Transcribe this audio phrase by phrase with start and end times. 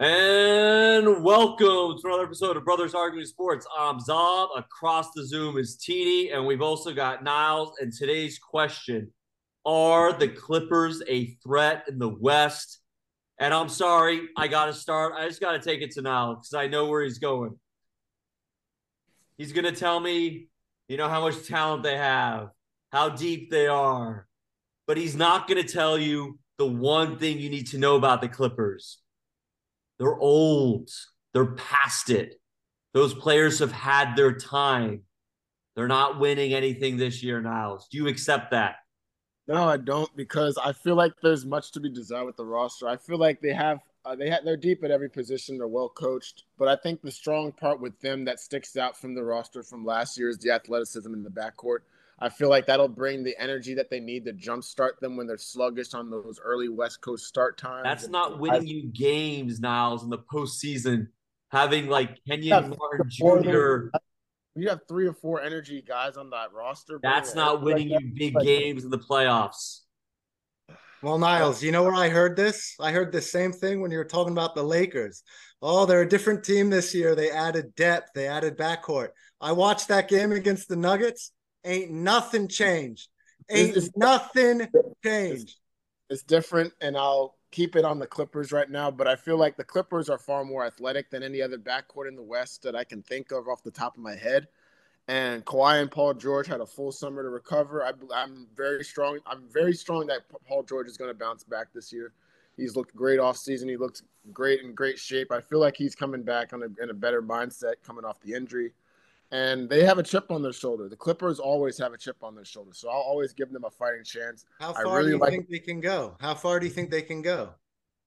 [0.00, 3.64] And welcome to another episode of Brothers Arguing Sports.
[3.78, 4.48] I'm Zob.
[4.56, 7.76] Across the Zoom is TD, and we've also got Niles.
[7.80, 9.12] And today's question
[9.64, 12.80] Are the Clippers a threat in the West?
[13.38, 15.14] And I'm sorry, I got to start.
[15.16, 17.56] I just got to take it to Niles because I know where he's going.
[19.38, 20.48] He's going to tell me,
[20.88, 22.48] you know, how much talent they have,
[22.90, 24.26] how deep they are.
[24.88, 28.22] But he's not going to tell you the one thing you need to know about
[28.22, 28.98] the Clippers
[29.98, 30.90] they're old.
[31.32, 32.40] They're past it.
[32.92, 35.02] Those players have had their time.
[35.74, 37.88] They're not winning anything this year, Niles.
[37.90, 38.76] Do you accept that?
[39.46, 42.88] No, I don't because I feel like there's much to be desired with the roster.
[42.88, 45.58] I feel like they have uh, they have they're deep at every position.
[45.58, 49.14] They're well coached, but I think the strong part with them that sticks out from
[49.14, 51.80] the roster from last year is the athleticism in the backcourt.
[52.18, 55.36] I feel like that'll bring the energy that they need to jumpstart them when they're
[55.36, 57.84] sluggish on those early West Coast start times.
[57.84, 61.08] That's not winning you games, Niles, in the postseason.
[61.50, 63.88] Having like Kenyon Martin Jr.
[64.56, 67.00] You have three or four energy guys on that roster.
[67.02, 69.80] That's not winning like you big like games in the playoffs.
[71.02, 72.74] Well, Niles, you know where I heard this?
[72.80, 75.22] I heard the same thing when you were talking about the Lakers.
[75.60, 77.14] Oh, they're a different team this year.
[77.14, 79.08] They added depth, they added backcourt.
[79.40, 81.32] I watched that game against the Nuggets.
[81.64, 83.08] Ain't nothing changed.
[83.50, 84.68] Ain't it's, nothing
[85.04, 85.42] changed.
[85.42, 85.60] It's,
[86.10, 89.56] it's different, and I'll keep it on the Clippers right now, but I feel like
[89.56, 92.84] the Clippers are far more athletic than any other backcourt in the West that I
[92.84, 94.48] can think of off the top of my head.
[95.06, 97.84] And Kawhi and Paul George had a full summer to recover.
[97.84, 99.18] I, am very strong.
[99.26, 102.12] I'm very strong that Paul George is going to bounce back this year.
[102.56, 103.68] He's looked great off season.
[103.68, 105.30] He looks great in great shape.
[105.30, 108.32] I feel like he's coming back on a, in a better mindset coming off the
[108.32, 108.72] injury
[109.34, 110.88] and they have a chip on their shoulder.
[110.88, 113.70] The Clippers always have a chip on their shoulder, so I'll always give them a
[113.70, 114.44] fighting chance.
[114.60, 116.16] How far really do you like think they can go?
[116.20, 117.50] How far do you think they can go?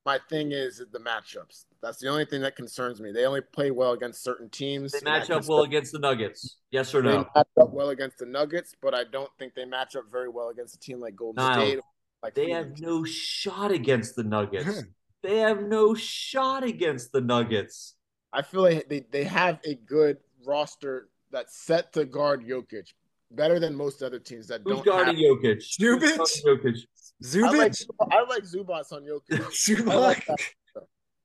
[0.05, 1.65] My thing is the matchups.
[1.81, 3.11] That's the only thing that concerns me.
[3.11, 4.93] They only play well against certain teams.
[4.93, 6.59] They match up well against the Nuggets.
[6.71, 7.11] Yes or no?
[7.11, 10.29] They match up well against the Nuggets, but I don't think they match up very
[10.29, 11.79] well against a team like Golden State.
[12.23, 14.65] Like they have no shot against the Nuggets.
[14.65, 14.85] Hmm.
[15.23, 17.95] they have no shot against the Nuggets.
[18.31, 22.93] I feel like they, they have a good roster that's set to guard Jokic
[23.31, 24.85] better than most other teams that Who's don't.
[24.85, 25.23] guarding have...
[25.23, 25.63] Jokic?
[25.79, 26.43] Zubac.
[26.45, 26.77] Jokic.
[27.23, 27.43] Zubac.
[27.43, 27.73] I like,
[28.11, 29.41] I like Zubac on Jokic.
[29.51, 29.91] Zubac.
[29.91, 30.27] I like,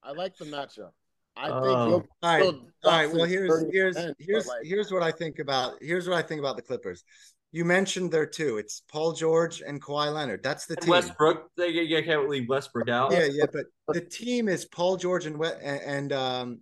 [0.02, 0.90] I like the matchup.
[1.36, 1.54] I think.
[1.54, 2.42] Uh, all right.
[2.42, 3.12] All right.
[3.12, 5.74] Well, here's here's here's like, here's what I think about.
[5.80, 7.04] Here's what I think about the Clippers.
[7.52, 8.58] You mentioned there too.
[8.58, 10.42] It's Paul George and Kawhi Leonard.
[10.42, 10.90] That's the and team.
[10.90, 11.50] Westbrook.
[11.56, 13.12] They you can't leave Westbrook out.
[13.12, 16.60] Yeah, yeah, but the team is Paul George and and um,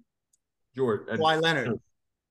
[0.77, 1.81] George and Kawhi Leonard.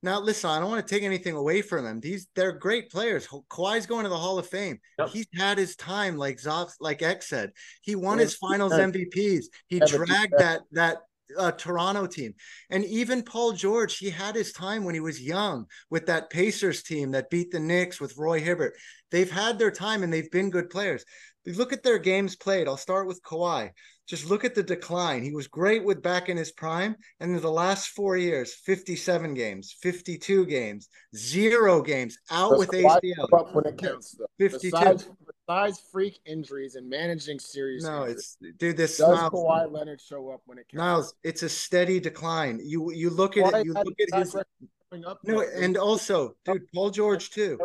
[0.02, 2.00] Now, listen, I don't want to take anything away from them.
[2.00, 3.28] These they're great players.
[3.28, 4.80] Kawhi's going to the Hall of Fame.
[4.98, 5.10] Yep.
[5.10, 7.52] He's had his time, like Zox, like X said.
[7.82, 9.46] He won his finals MVPs.
[9.68, 11.00] He dragged that that
[11.38, 12.34] uh, Toronto team.
[12.69, 16.84] And even Paul George, he had his time when he was young with that Pacers
[16.84, 18.73] team that beat the Knicks with Roy Hibbert.
[19.12, 21.03] They've had their time and they've been good players.
[21.45, 22.68] Look at their games played.
[22.68, 23.72] I'll start with Kawhi.
[24.09, 25.22] Just look at the decline.
[25.22, 26.95] He was great with back in his prime.
[27.19, 33.53] And in the last four years, 57 games, 52 games, zero games, out with ACL.
[33.53, 34.25] when it counts, though.
[34.39, 34.72] 52.
[34.72, 35.09] Besides,
[35.50, 40.02] besides freak injuries and managing serious No, injuries, it's dude, this does Miles, Kawhi Leonard
[40.02, 40.76] show up when it counts?
[40.76, 42.60] Miles, it's a steady decline.
[42.64, 44.36] You you look at Kawhi it, you look at his
[45.06, 45.20] up.
[45.24, 47.60] No, and also, dude, Paul George too.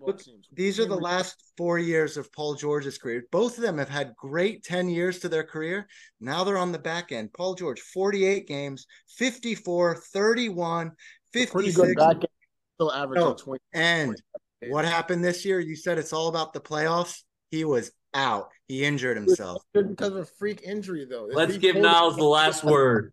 [0.00, 0.22] Look,
[0.52, 3.24] these are the last four years of Paul George's career.
[3.30, 5.86] Both of them have had great 10 years to their career.
[6.20, 7.32] Now they're on the back end.
[7.32, 10.90] Paul George, 48 games, 54, 31,
[11.32, 11.52] 56.
[11.52, 12.26] Pretty good back end.
[12.74, 13.60] Still average no, 20.
[13.72, 14.20] And
[14.68, 15.60] what happened this year?
[15.60, 17.22] You said it's all about the playoffs.
[17.50, 18.50] He was out.
[18.68, 19.62] He injured himself.
[19.72, 21.28] Because of a freak injury, though.
[21.30, 23.12] Let's give Niles the last word.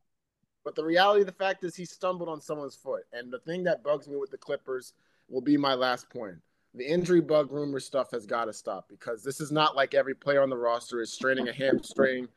[0.64, 3.04] But the reality of the fact is he stumbled on someone's foot.
[3.14, 4.94] And the thing that bugs me with the Clippers
[5.28, 6.36] will be my last point.
[6.74, 10.16] The injury bug rumor stuff has got to stop because this is not like every
[10.16, 12.28] player on the roster is straining a hamstring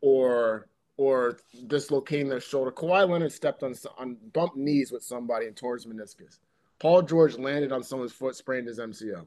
[0.00, 2.70] or or dislocating their shoulder.
[2.70, 6.38] Kawhi Leonard stepped on on bumped knees with somebody and tore his meniscus.
[6.80, 9.26] Paul George landed on someone's foot, sprained his MCL.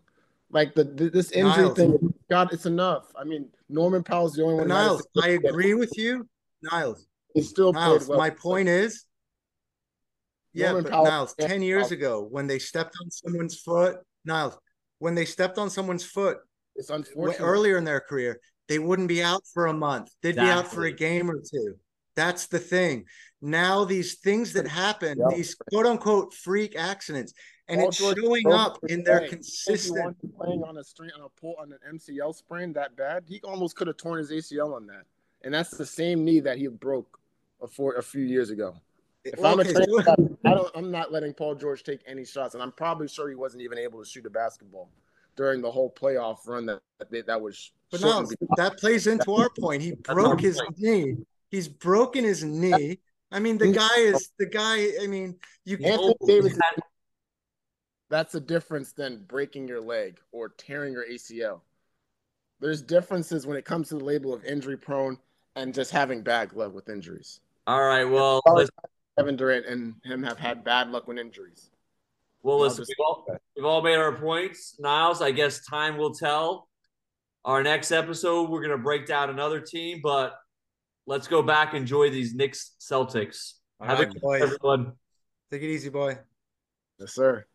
[0.50, 1.78] Like the, the this injury Niles.
[1.78, 3.12] thing, God, it's enough.
[3.16, 4.68] I mean, Norman Powell's the only one.
[4.68, 6.28] Niles, I agree with you,
[6.62, 7.08] Niles.
[7.34, 8.20] He still Miles, well.
[8.20, 9.06] My point is,
[10.54, 14.58] yeah, but Niles, ten years ago when they stepped on someone's foot, Niles,
[15.00, 16.38] when they stepped on someone's foot,
[16.76, 17.44] it's unfortunate.
[17.44, 20.12] Earlier in their career, they wouldn't be out for a month.
[20.22, 20.54] They'd exactly.
[20.54, 21.76] be out for a game or two.
[22.16, 23.06] That's the thing.
[23.42, 25.36] Now these things that happen, yep.
[25.36, 27.34] these quote unquote freak accidents,
[27.68, 31.74] and it's showing up in their consistent playing on a string on a pull on
[31.74, 33.24] an MCL sprain that bad.
[33.28, 35.04] He almost could have torn his ACL on that,
[35.44, 37.20] and that's the same knee that he broke
[37.62, 38.76] a, for, a few years ago.
[39.26, 40.72] If okay, I'm a trainer, I don't.
[40.76, 43.78] I'm not letting Paul George take any shots, and I'm probably sure he wasn't even
[43.78, 44.90] able to shoot a basketball
[45.36, 47.72] during the whole playoff run that that, that was.
[47.90, 48.26] But no,
[48.58, 49.82] that plays into our point.
[49.82, 51.18] He broke his knee.
[51.54, 52.98] He's broken his knee.
[53.32, 54.88] I mean, the guy is the guy.
[55.00, 55.36] I mean,
[55.66, 56.58] you Anthony Davis.
[58.10, 61.62] That's a difference than breaking your leg or tearing your ACL.
[62.60, 65.20] There's differences when it comes to the label of injury prone
[65.56, 67.40] and just having bad luck with injuries.
[67.68, 68.06] All right.
[68.06, 68.42] Well,
[69.16, 71.70] Kevin Durant and him have had bad luck with injuries.
[72.42, 74.76] Well, listen, we've all, we've all made our points.
[74.80, 76.68] Niles, I guess time will tell.
[77.46, 80.40] Our next episode, we're going to break down another team, but
[81.06, 83.54] let's go back and enjoy these Knicks Celtics.
[83.80, 84.94] All Have right, a good everyone.
[85.52, 86.18] Take it easy, boy.
[87.00, 87.46] Yes, sir.